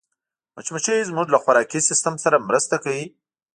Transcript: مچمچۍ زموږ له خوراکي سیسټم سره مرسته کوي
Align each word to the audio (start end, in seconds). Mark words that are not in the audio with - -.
مچمچۍ 0.55 0.99
زموږ 1.09 1.27
له 1.31 1.37
خوراکي 1.43 1.79
سیسټم 1.89 2.15
سره 2.23 2.45
مرسته 2.47 2.75
کوي 2.83 3.05